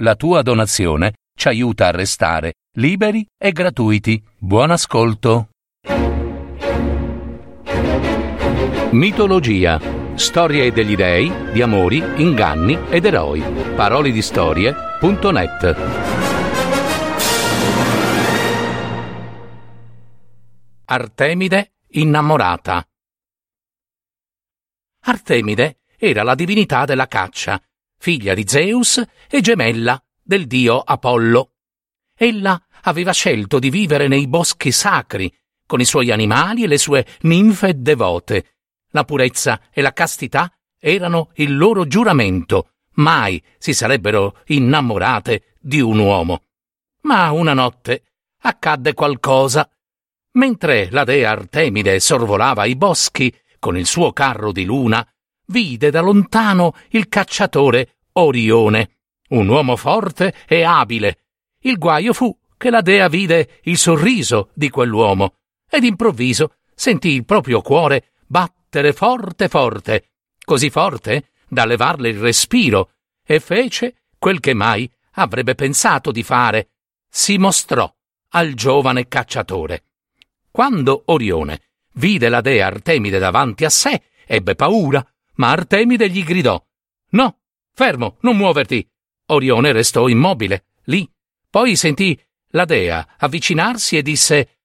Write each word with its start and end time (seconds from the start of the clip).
La 0.00 0.14
tua 0.14 0.42
donazione 0.42 1.14
ci 1.36 1.48
aiuta 1.48 1.88
a 1.88 1.90
restare 1.90 2.52
liberi 2.76 3.26
e 3.36 3.50
gratuiti. 3.50 4.22
Buon 4.38 4.70
ascolto. 4.70 5.48
Mitologia. 8.92 9.80
Storie 10.14 10.70
degli 10.70 10.94
dei, 10.94 11.50
di 11.50 11.62
amori, 11.62 11.98
inganni 12.22 12.78
ed 12.90 13.06
eroi. 13.06 13.40
Parole 13.74 14.12
di 14.12 14.22
storie.net. 14.22 15.76
Artemide 20.84 21.72
innamorata. 21.88 22.86
Artemide 25.00 25.80
era 25.96 26.22
la 26.22 26.36
divinità 26.36 26.84
della 26.84 27.08
caccia, 27.08 27.60
figlia 27.98 28.34
di 28.34 28.44
Zeus 28.46 29.02
e 29.28 29.40
gemella 29.40 30.02
del 30.22 30.46
dio 30.46 30.78
Apollo. 30.80 31.52
Ella 32.16 32.60
aveva 32.82 33.12
scelto 33.12 33.58
di 33.58 33.70
vivere 33.70 34.08
nei 34.08 34.26
boschi 34.26 34.72
sacri, 34.72 35.32
con 35.66 35.80
i 35.80 35.84
suoi 35.84 36.10
animali 36.10 36.64
e 36.64 36.66
le 36.66 36.78
sue 36.78 37.06
ninfe 37.22 37.80
devote. 37.80 38.54
La 38.90 39.04
purezza 39.04 39.60
e 39.70 39.82
la 39.82 39.92
castità 39.92 40.50
erano 40.78 41.30
il 41.34 41.56
loro 41.56 41.86
giuramento, 41.86 42.70
mai 42.94 43.42
si 43.58 43.74
sarebbero 43.74 44.38
innamorate 44.46 45.56
di 45.60 45.80
un 45.80 45.98
uomo. 45.98 46.44
Ma 47.02 47.30
una 47.32 47.52
notte 47.52 48.04
accadde 48.42 48.94
qualcosa. 48.94 49.68
Mentre 50.32 50.88
la 50.90 51.04
dea 51.04 51.30
Artemide 51.30 52.00
sorvolava 52.00 52.64
i 52.64 52.76
boschi 52.76 53.34
con 53.58 53.76
il 53.76 53.86
suo 53.86 54.12
carro 54.12 54.52
di 54.52 54.64
luna, 54.64 55.06
vide 55.48 55.90
da 55.90 56.00
lontano 56.00 56.74
il 56.90 57.08
cacciatore 57.08 57.96
Orione, 58.12 58.96
un 59.28 59.48
uomo 59.48 59.76
forte 59.76 60.34
e 60.46 60.62
abile. 60.62 61.24
Il 61.60 61.78
guaio 61.78 62.12
fu 62.12 62.36
che 62.56 62.70
la 62.70 62.80
dea 62.80 63.08
vide 63.08 63.60
il 63.64 63.78
sorriso 63.78 64.50
di 64.54 64.70
quell'uomo 64.70 65.34
ed 65.70 65.84
improvviso 65.84 66.54
sentì 66.74 67.10
il 67.10 67.24
proprio 67.24 67.60
cuore 67.60 68.12
battere 68.26 68.92
forte 68.92 69.48
forte, 69.48 70.10
così 70.44 70.70
forte 70.70 71.30
da 71.48 71.64
levarle 71.64 72.08
il 72.08 72.18
respiro, 72.18 72.92
e 73.24 73.40
fece 73.40 74.02
quel 74.18 74.40
che 74.40 74.54
mai 74.54 74.90
avrebbe 75.12 75.54
pensato 75.54 76.10
di 76.10 76.22
fare. 76.22 76.70
Si 77.08 77.38
mostrò 77.38 77.90
al 78.30 78.54
giovane 78.54 79.08
cacciatore. 79.08 79.84
Quando 80.50 81.02
Orione 81.06 81.60
vide 81.94 82.28
la 82.28 82.40
dea 82.40 82.66
Artemide 82.66 83.18
davanti 83.18 83.64
a 83.64 83.70
sé, 83.70 84.02
ebbe 84.26 84.54
paura, 84.54 85.04
ma 85.38 85.50
Artemide 85.50 86.08
gli 86.10 86.22
gridò 86.22 86.62
No, 87.10 87.38
fermo, 87.72 88.18
non 88.20 88.36
muoverti. 88.36 88.86
Orione 89.30 89.72
restò 89.72 90.08
immobile, 90.08 90.66
lì. 90.84 91.10
Poi 91.50 91.76
sentì 91.76 92.20
la 92.48 92.64
dea 92.64 93.16
avvicinarsi 93.18 93.96
e 93.96 94.02
disse 94.02 94.58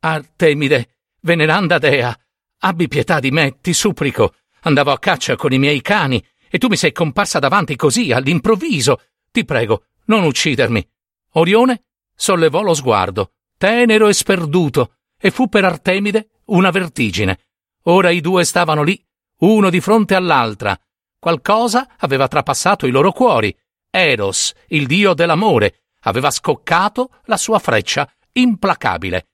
Artemide, 0.00 0.96
veneranda 1.20 1.78
dea, 1.78 2.16
abbi 2.60 2.88
pietà 2.88 3.20
di 3.20 3.30
me, 3.30 3.58
ti 3.60 3.72
supplico. 3.72 4.34
Andavo 4.62 4.90
a 4.90 4.98
caccia 4.98 5.36
con 5.36 5.52
i 5.52 5.58
miei 5.58 5.80
cani 5.82 6.24
e 6.50 6.58
tu 6.58 6.68
mi 6.68 6.76
sei 6.76 6.92
comparsa 6.92 7.38
davanti 7.38 7.76
così, 7.76 8.12
all'improvviso. 8.12 9.02
Ti 9.30 9.44
prego, 9.44 9.84
non 10.06 10.24
uccidermi. 10.24 10.86
Orione 11.32 11.84
sollevò 12.14 12.62
lo 12.62 12.74
sguardo, 12.74 13.32
tenero 13.56 14.08
e 14.08 14.12
sperduto, 14.12 14.94
e 15.18 15.30
fu 15.30 15.48
per 15.48 15.64
Artemide 15.64 16.30
una 16.46 16.70
vertigine. 16.70 17.40
Ora 17.84 18.10
i 18.10 18.20
due 18.20 18.44
stavano 18.44 18.82
lì, 18.82 19.02
uno 19.38 19.70
di 19.70 19.80
fronte 19.80 20.14
all'altra. 20.14 20.78
Qualcosa 21.18 21.94
aveva 21.98 22.28
trapassato 22.28 22.86
i 22.86 22.90
loro 22.90 23.12
cuori. 23.12 23.56
Eros, 23.90 24.52
il 24.68 24.86
dio 24.86 25.14
dell'amore, 25.14 25.82
aveva 26.02 26.30
scoccato 26.30 27.10
la 27.24 27.36
sua 27.36 27.58
freccia 27.58 28.10
implacabile. 28.32 29.28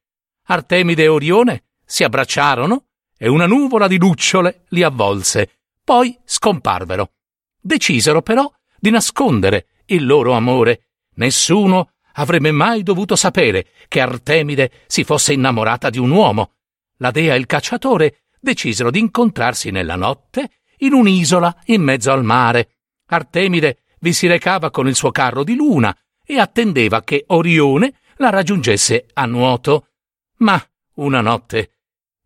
Artemide 0.46 1.04
e 1.04 1.08
Orione 1.08 1.64
si 1.84 2.04
abbracciarono 2.04 2.86
e 3.16 3.28
una 3.28 3.46
nuvola 3.46 3.86
di 3.86 3.98
lucciole 3.98 4.64
li 4.68 4.82
avvolse. 4.82 5.58
Poi 5.84 6.18
scomparvero. 6.24 7.12
Decisero 7.60 8.22
però 8.22 8.50
di 8.78 8.90
nascondere 8.90 9.66
il 9.86 10.06
loro 10.06 10.32
amore. 10.32 10.88
Nessuno 11.16 11.90
avrebbe 12.14 12.50
mai 12.50 12.82
dovuto 12.82 13.16
sapere 13.16 13.68
che 13.88 14.00
Artemide 14.00 14.70
si 14.86 15.04
fosse 15.04 15.32
innamorata 15.32 15.90
di 15.90 15.98
un 15.98 16.10
uomo. 16.10 16.52
La 16.98 17.10
dea 17.10 17.34
e 17.34 17.38
il 17.38 17.46
cacciatore 17.46 18.23
decisero 18.44 18.92
di 18.92 19.00
incontrarsi 19.00 19.72
nella 19.72 19.96
notte 19.96 20.50
in 20.78 20.92
un'isola 20.92 21.56
in 21.66 21.82
mezzo 21.82 22.12
al 22.12 22.22
mare. 22.22 22.76
Artemide 23.06 23.78
vi 23.98 24.12
si 24.12 24.28
recava 24.28 24.70
con 24.70 24.86
il 24.86 24.94
suo 24.94 25.10
carro 25.10 25.42
di 25.42 25.56
luna 25.56 25.96
e 26.24 26.38
attendeva 26.38 27.02
che 27.02 27.24
Orione 27.28 27.94
la 28.18 28.30
raggiungesse 28.30 29.06
a 29.14 29.26
nuoto. 29.26 29.88
Ma 30.38 30.62
una 30.96 31.20
notte 31.20 31.70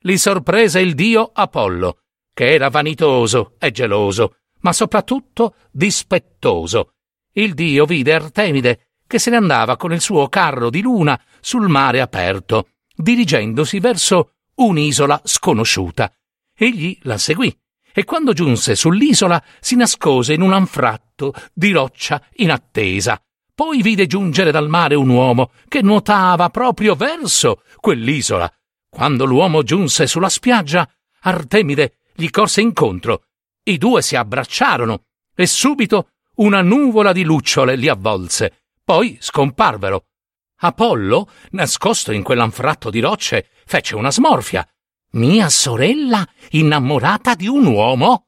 li 0.02 0.18
sorprese 0.18 0.80
il 0.80 0.94
dio 0.94 1.30
Apollo, 1.32 2.02
che 2.32 2.52
era 2.52 2.68
vanitoso 2.68 3.54
e 3.58 3.70
geloso, 3.70 4.36
ma 4.60 4.72
soprattutto 4.72 5.54
dispettoso. 5.70 6.94
Il 7.32 7.54
dio 7.54 7.84
vide 7.84 8.14
Artemide 8.14 8.88
che 9.06 9.18
se 9.18 9.30
ne 9.30 9.36
andava 9.36 9.76
con 9.76 9.92
il 9.92 10.00
suo 10.00 10.28
carro 10.28 10.68
di 10.68 10.82
luna 10.82 11.20
sul 11.40 11.68
mare 11.68 12.00
aperto, 12.00 12.68
dirigendosi 12.94 13.80
verso 13.80 14.34
un'isola 14.58 15.20
sconosciuta. 15.24 16.12
Egli 16.56 16.98
la 17.02 17.18
seguì 17.18 17.54
e 17.92 18.04
quando 18.04 18.32
giunse 18.32 18.74
sull'isola 18.76 19.42
si 19.60 19.74
nascose 19.74 20.32
in 20.32 20.42
un 20.42 20.52
anfratto 20.52 21.32
di 21.52 21.72
roccia 21.72 22.22
in 22.36 22.50
attesa. 22.50 23.20
Poi 23.54 23.82
vide 23.82 24.06
giungere 24.06 24.52
dal 24.52 24.68
mare 24.68 24.94
un 24.94 25.08
uomo 25.08 25.50
che 25.66 25.82
nuotava 25.82 26.48
proprio 26.48 26.94
verso 26.94 27.62
quell'isola. 27.80 28.52
Quando 28.88 29.24
l'uomo 29.24 29.62
giunse 29.64 30.06
sulla 30.06 30.28
spiaggia, 30.28 30.88
Artemide 31.20 31.98
gli 32.14 32.30
corse 32.30 32.60
incontro. 32.60 33.24
I 33.64 33.76
due 33.76 34.02
si 34.02 34.16
abbracciarono 34.16 35.06
e 35.34 35.46
subito 35.46 36.10
una 36.36 36.62
nuvola 36.62 37.12
di 37.12 37.24
lucciole 37.24 37.74
li 37.74 37.88
avvolse. 37.88 38.62
Poi 38.84 39.18
scomparvero. 39.20 40.06
Apollo, 40.60 41.28
nascosto 41.50 42.12
in 42.12 42.22
quell'anfratto 42.22 42.90
di 42.90 43.00
rocce, 43.00 43.48
fece 43.68 43.94
una 43.94 44.10
smorfia. 44.10 44.66
Mia 45.12 45.48
sorella 45.50 46.26
innamorata 46.50 47.34
di 47.34 47.46
un 47.46 47.66
uomo? 47.66 48.26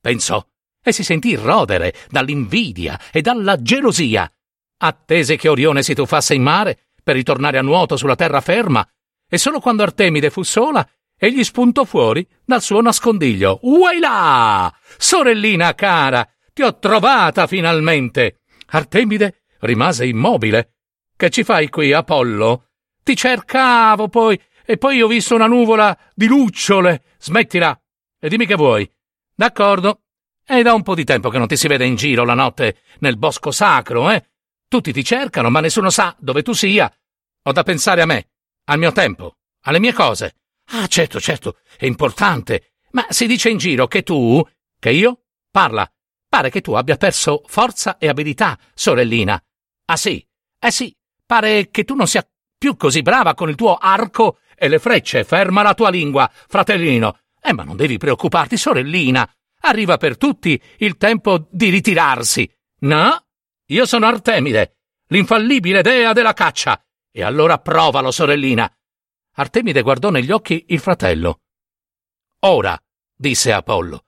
Pensò 0.00 0.44
e 0.82 0.92
si 0.92 1.04
sentì 1.04 1.34
rodere 1.34 1.94
dall'invidia 2.08 2.98
e 3.12 3.20
dalla 3.20 3.60
gelosia. 3.60 4.30
Attese 4.78 5.36
che 5.36 5.48
Orione 5.48 5.82
si 5.82 5.94
tuffasse 5.94 6.34
in 6.34 6.42
mare 6.42 6.86
per 7.02 7.14
ritornare 7.14 7.58
a 7.58 7.62
nuoto 7.62 7.96
sulla 7.96 8.16
terraferma, 8.16 8.86
e 9.28 9.36
solo 9.36 9.60
quando 9.60 9.82
Artemide 9.82 10.30
fu 10.30 10.42
sola, 10.42 10.86
egli 11.18 11.44
spuntò 11.44 11.84
fuori 11.84 12.26
dal 12.44 12.62
suo 12.62 12.80
nascondiglio. 12.80 13.58
Uailà! 13.62 14.74
Sorellina 14.96 15.74
cara, 15.74 16.26
ti 16.54 16.62
ho 16.62 16.78
trovata 16.78 17.46
finalmente! 17.46 18.40
Artemide 18.68 19.42
rimase 19.60 20.06
immobile. 20.06 20.74
Che 21.16 21.30
ci 21.30 21.44
fai 21.44 21.68
qui, 21.68 21.92
Apollo? 21.92 22.68
Ti 23.02 23.16
cercavo 23.16 24.08
poi, 24.08 24.40
e 24.70 24.76
poi 24.76 25.00
ho 25.00 25.06
visto 25.06 25.34
una 25.34 25.46
nuvola 25.46 25.98
di 26.14 26.26
lucciole. 26.26 27.04
Smettila 27.18 27.80
e 28.20 28.28
dimmi 28.28 28.44
che 28.44 28.54
vuoi. 28.54 28.86
D'accordo. 29.34 30.02
È 30.44 30.60
da 30.60 30.74
un 30.74 30.82
po' 30.82 30.94
di 30.94 31.04
tempo 31.04 31.30
che 31.30 31.38
non 31.38 31.46
ti 31.46 31.56
si 31.56 31.68
vede 31.68 31.86
in 31.86 31.94
giro 31.94 32.22
la 32.22 32.34
notte 32.34 32.82
nel 32.98 33.16
bosco 33.16 33.50
sacro, 33.50 34.10
eh? 34.10 34.28
Tutti 34.68 34.92
ti 34.92 35.02
cercano, 35.02 35.48
ma 35.48 35.60
nessuno 35.60 35.88
sa 35.88 36.14
dove 36.18 36.42
tu 36.42 36.52
sia. 36.52 36.94
Ho 37.44 37.52
da 37.52 37.62
pensare 37.62 38.02
a 38.02 38.06
me, 38.06 38.28
al 38.64 38.78
mio 38.78 38.92
tempo, 38.92 39.38
alle 39.62 39.80
mie 39.80 39.94
cose. 39.94 40.34
Ah, 40.72 40.86
certo, 40.86 41.18
certo, 41.18 41.60
è 41.78 41.86
importante. 41.86 42.74
Ma 42.90 43.06
si 43.08 43.26
dice 43.26 43.48
in 43.48 43.56
giro 43.56 43.86
che 43.86 44.02
tu, 44.02 44.46
che 44.78 44.90
io? 44.90 45.22
Parla. 45.50 45.90
Pare 46.28 46.50
che 46.50 46.60
tu 46.60 46.72
abbia 46.74 46.98
perso 46.98 47.42
forza 47.46 47.96
e 47.96 48.06
abilità, 48.06 48.58
sorellina. 48.74 49.42
Ah 49.86 49.96
sì? 49.96 50.22
Eh 50.60 50.70
sì, 50.70 50.94
pare 51.24 51.70
che 51.70 51.84
tu 51.84 51.94
non 51.94 52.06
sia 52.06 52.22
più 52.58 52.76
così 52.76 53.00
brava 53.00 53.34
con 53.34 53.48
il 53.48 53.54
tuo 53.54 53.76
arco 53.76 54.40
e 54.58 54.68
le 54.68 54.78
frecce. 54.78 55.24
Ferma 55.24 55.62
la 55.62 55.74
tua 55.74 55.90
lingua, 55.90 56.30
fratellino. 56.32 57.20
Eh, 57.40 57.52
ma 57.52 57.62
non 57.62 57.76
devi 57.76 57.96
preoccuparti, 57.98 58.56
sorellina. 58.56 59.30
Arriva 59.60 59.96
per 59.96 60.16
tutti 60.16 60.60
il 60.78 60.96
tempo 60.96 61.48
di 61.50 61.68
ritirarsi. 61.68 62.50
No? 62.80 63.26
Io 63.66 63.86
sono 63.86 64.06
Artemide, 64.06 64.78
l'infallibile 65.08 65.82
dea 65.82 66.12
della 66.12 66.32
caccia. 66.32 66.82
E 67.10 67.22
allora 67.22 67.58
provalo, 67.58 68.10
sorellina. 68.10 68.70
Artemide 69.34 69.82
guardò 69.82 70.10
negli 70.10 70.30
occhi 70.30 70.66
il 70.68 70.80
fratello. 70.80 71.40
Ora, 72.40 72.80
disse 73.14 73.52
Apollo. 73.52 74.04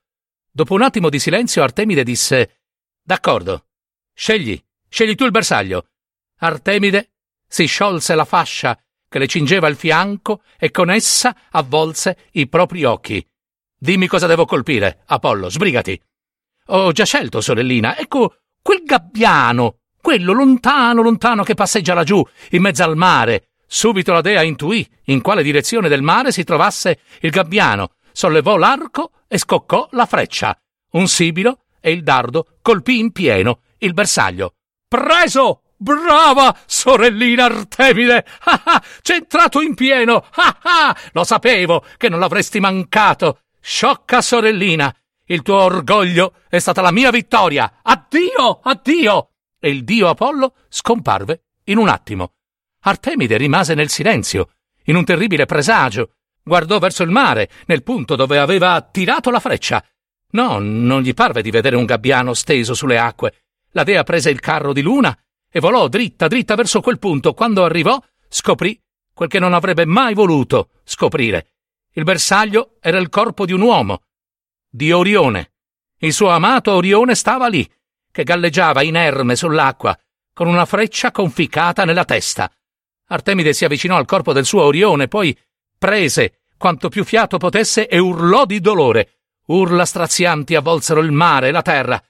Dopo 0.50 0.74
un 0.74 0.82
attimo 0.82 1.08
di 1.08 1.18
silenzio, 1.18 1.62
Artemide 1.62 2.02
disse: 2.02 2.62
D'accordo. 3.02 3.66
Scegli. 4.12 4.60
Scegli 4.88 5.14
tu 5.14 5.24
il 5.24 5.30
bersaglio. 5.30 5.88
Artemide 6.38 7.12
si 7.46 7.66
sciolse 7.66 8.14
la 8.14 8.24
fascia 8.24 8.78
che 9.10 9.18
le 9.18 9.26
cingeva 9.26 9.66
il 9.66 9.74
fianco 9.74 10.42
e 10.56 10.70
con 10.70 10.88
essa 10.88 11.34
avvolse 11.50 12.16
i 12.32 12.48
propri 12.48 12.84
occhi. 12.84 13.26
Dimmi 13.76 14.06
cosa 14.06 14.28
devo 14.28 14.44
colpire, 14.44 15.02
Apollo, 15.06 15.50
sbrigati. 15.50 16.00
Ho 16.66 16.92
già 16.92 17.04
scelto, 17.04 17.40
sorellina. 17.40 17.98
Ecco 17.98 18.36
quel 18.62 18.84
gabbiano 18.84 19.78
quello 20.00 20.32
lontano, 20.32 21.02
lontano 21.02 21.42
che 21.42 21.54
passeggia 21.54 21.92
laggiù, 21.92 22.24
in 22.50 22.62
mezzo 22.62 22.84
al 22.84 22.96
mare. 22.96 23.48
Subito 23.66 24.12
la 24.12 24.20
dea 24.20 24.42
intuì 24.42 24.88
in 25.06 25.20
quale 25.20 25.42
direzione 25.42 25.88
del 25.88 26.02
mare 26.02 26.32
si 26.32 26.44
trovasse 26.44 27.00
il 27.20 27.30
gabbiano, 27.30 27.94
sollevò 28.12 28.56
l'arco 28.56 29.10
e 29.28 29.38
scoccò 29.38 29.88
la 29.92 30.06
freccia. 30.06 30.56
Un 30.92 31.08
sibilo 31.08 31.64
e 31.80 31.90
il 31.90 32.02
dardo 32.02 32.46
colpì 32.62 32.98
in 32.98 33.10
pieno 33.10 33.62
il 33.78 33.92
bersaglio. 33.92 34.54
Preso! 34.88 35.62
Brava, 35.82 36.54
sorellina 36.66 37.46
Artemide! 37.46 38.26
Ah 38.40 38.62
ah, 38.64 38.84
c'è 39.00 39.14
entrato 39.14 39.62
in 39.62 39.74
pieno! 39.74 40.26
Ah 40.32 40.58
ah, 40.60 40.96
lo 41.12 41.24
sapevo 41.24 41.82
che 41.96 42.10
non 42.10 42.18
l'avresti 42.18 42.60
mancato! 42.60 43.44
Sciocca 43.58 44.20
sorellina! 44.20 44.94
Il 45.24 45.40
tuo 45.40 45.62
orgoglio 45.62 46.34
è 46.50 46.58
stata 46.58 46.82
la 46.82 46.90
mia 46.90 47.10
vittoria! 47.10 47.78
Addio, 47.80 48.60
addio! 48.62 49.30
E 49.58 49.70
il 49.70 49.82
dio 49.84 50.10
Apollo 50.10 50.54
scomparve 50.68 51.44
in 51.64 51.78
un 51.78 51.88
attimo. 51.88 52.34
Artemide 52.80 53.38
rimase 53.38 53.72
nel 53.72 53.88
silenzio, 53.88 54.50
in 54.84 54.96
un 54.96 55.04
terribile 55.06 55.46
presagio. 55.46 56.16
Guardò 56.42 56.78
verso 56.78 57.04
il 57.04 57.10
mare, 57.10 57.48
nel 57.64 57.82
punto 57.82 58.16
dove 58.16 58.38
aveva 58.38 58.78
tirato 58.82 59.30
la 59.30 59.40
freccia. 59.40 59.82
No, 60.32 60.58
non 60.58 61.00
gli 61.00 61.14
parve 61.14 61.40
di 61.40 61.50
vedere 61.50 61.76
un 61.76 61.86
gabbiano 61.86 62.34
steso 62.34 62.74
sulle 62.74 62.98
acque. 62.98 63.44
La 63.70 63.82
dea 63.82 64.02
prese 64.02 64.28
il 64.28 64.40
carro 64.40 64.74
di 64.74 64.82
luna 64.82 65.18
e 65.50 65.60
volò 65.60 65.88
dritta 65.88 66.28
dritta 66.28 66.54
verso 66.54 66.80
quel 66.80 66.98
punto. 66.98 67.34
Quando 67.34 67.64
arrivò, 67.64 68.00
scoprì 68.28 68.80
quel 69.12 69.28
che 69.28 69.38
non 69.38 69.52
avrebbe 69.52 69.84
mai 69.84 70.14
voluto 70.14 70.70
scoprire. 70.84 71.52
Il 71.92 72.04
bersaglio 72.04 72.76
era 72.80 72.98
il 72.98 73.08
corpo 73.08 73.44
di 73.44 73.52
un 73.52 73.60
uomo, 73.60 74.04
di 74.68 74.92
Orione. 74.92 75.52
Il 75.98 76.12
suo 76.12 76.30
amato 76.30 76.72
Orione 76.72 77.14
stava 77.14 77.48
lì, 77.48 77.68
che 78.10 78.22
galleggiava 78.22 78.82
inerme 78.82 79.36
sull'acqua, 79.36 79.98
con 80.32 80.46
una 80.46 80.64
freccia 80.64 81.10
conficcata 81.10 81.84
nella 81.84 82.04
testa. 82.04 82.50
Artemide 83.08 83.52
si 83.52 83.64
avvicinò 83.64 83.96
al 83.96 84.06
corpo 84.06 84.32
del 84.32 84.46
suo 84.46 84.62
Orione, 84.62 85.08
poi 85.08 85.36
prese 85.76 86.44
quanto 86.56 86.88
più 86.88 87.04
fiato 87.04 87.38
potesse 87.38 87.88
e 87.88 87.98
urlò 87.98 88.46
di 88.46 88.60
dolore. 88.60 89.18
Urla 89.46 89.84
strazianti 89.84 90.54
avvolsero 90.54 91.00
il 91.00 91.10
mare 91.10 91.48
e 91.48 91.50
la 91.50 91.62
terra. 91.62 92.02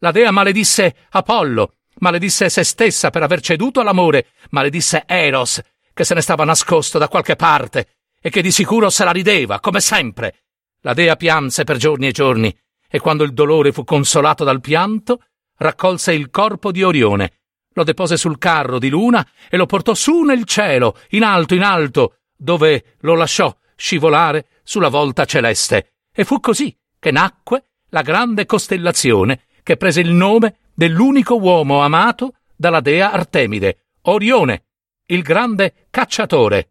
La 0.00 0.10
dea 0.10 0.30
maledisse 0.30 1.06
Apollo, 1.10 1.77
maledisse 1.98 2.48
se 2.48 2.64
stessa 2.64 3.10
per 3.10 3.22
aver 3.22 3.40
ceduto 3.40 3.80
all'amore, 3.80 4.28
maledisse 4.50 5.04
Eros, 5.06 5.60
che 5.92 6.04
se 6.04 6.14
ne 6.14 6.20
stava 6.20 6.44
nascosto 6.44 6.98
da 6.98 7.08
qualche 7.08 7.36
parte 7.36 7.88
e 8.20 8.30
che 8.30 8.42
di 8.42 8.50
sicuro 8.50 8.90
se 8.90 9.04
la 9.04 9.10
rideva, 9.10 9.60
come 9.60 9.80
sempre. 9.80 10.44
La 10.82 10.94
dea 10.94 11.16
pianse 11.16 11.64
per 11.64 11.76
giorni 11.76 12.08
e 12.08 12.12
giorni, 12.12 12.56
e 12.88 13.00
quando 13.00 13.24
il 13.24 13.32
dolore 13.32 13.72
fu 13.72 13.84
consolato 13.84 14.44
dal 14.44 14.60
pianto, 14.60 15.22
raccolse 15.56 16.12
il 16.12 16.30
corpo 16.30 16.70
di 16.70 16.82
Orione, 16.82 17.32
lo 17.74 17.84
depose 17.84 18.16
sul 18.16 18.38
carro 18.38 18.78
di 18.78 18.88
Luna 18.88 19.26
e 19.48 19.56
lo 19.56 19.66
portò 19.66 19.94
su 19.94 20.22
nel 20.22 20.44
cielo, 20.44 20.96
in 21.10 21.22
alto, 21.22 21.54
in 21.54 21.62
alto, 21.62 22.18
dove 22.36 22.96
lo 23.00 23.14
lasciò 23.14 23.54
scivolare 23.76 24.46
sulla 24.62 24.88
volta 24.88 25.24
celeste. 25.24 25.94
E 26.12 26.24
fu 26.24 26.40
così 26.40 26.76
che 26.98 27.10
nacque 27.10 27.64
la 27.90 28.02
grande 28.02 28.46
costellazione 28.46 29.42
che 29.62 29.76
prese 29.76 30.00
il 30.00 30.10
nome 30.10 30.56
dell'unico 30.78 31.36
uomo 31.36 31.80
amato 31.80 32.34
dalla 32.54 32.78
dea 32.78 33.10
Artemide, 33.10 33.86
Orione, 34.02 34.66
il 35.06 35.22
grande 35.22 35.88
cacciatore. 35.90 36.70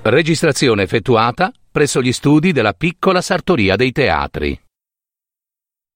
Registrazione 0.08 0.84
effettuata 0.84 1.52
presso 1.72 2.00
gli 2.00 2.12
studi 2.12 2.52
della 2.52 2.74
piccola 2.74 3.22
sartoria 3.22 3.76
dei 3.76 3.92
teatri. 3.92 4.65